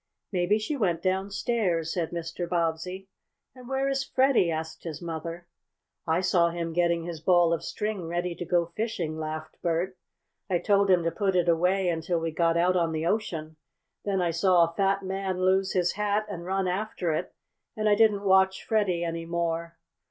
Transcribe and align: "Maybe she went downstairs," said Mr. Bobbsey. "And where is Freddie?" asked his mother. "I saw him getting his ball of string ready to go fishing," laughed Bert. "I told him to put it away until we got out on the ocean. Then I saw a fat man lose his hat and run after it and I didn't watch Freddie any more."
"Maybe 0.31 0.57
she 0.57 0.75
went 0.75 1.03
downstairs," 1.03 1.93
said 1.93 2.09
Mr. 2.09 2.49
Bobbsey. 2.49 3.07
"And 3.53 3.69
where 3.69 3.87
is 3.87 4.03
Freddie?" 4.03 4.49
asked 4.49 4.83
his 4.83 4.99
mother. 4.99 5.45
"I 6.07 6.21
saw 6.21 6.49
him 6.49 6.73
getting 6.73 7.03
his 7.03 7.21
ball 7.21 7.53
of 7.53 7.63
string 7.63 8.07
ready 8.07 8.33
to 8.33 8.43
go 8.43 8.65
fishing," 8.75 9.19
laughed 9.19 9.57
Bert. 9.61 9.95
"I 10.49 10.57
told 10.57 10.89
him 10.89 11.03
to 11.03 11.11
put 11.11 11.35
it 11.35 11.47
away 11.47 11.87
until 11.87 12.19
we 12.19 12.31
got 12.31 12.57
out 12.57 12.75
on 12.75 12.93
the 12.93 13.05
ocean. 13.05 13.57
Then 14.03 14.23
I 14.23 14.31
saw 14.31 14.63
a 14.63 14.73
fat 14.73 15.03
man 15.03 15.39
lose 15.39 15.73
his 15.73 15.91
hat 15.91 16.25
and 16.27 16.45
run 16.45 16.67
after 16.67 17.11
it 17.13 17.35
and 17.77 17.87
I 17.87 17.93
didn't 17.93 18.23
watch 18.23 18.63
Freddie 18.65 19.03
any 19.03 19.27
more." 19.27 19.77